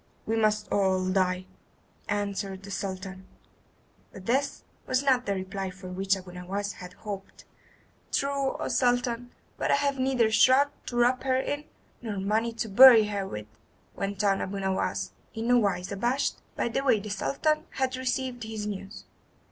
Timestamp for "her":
11.21-11.37, 13.09-13.27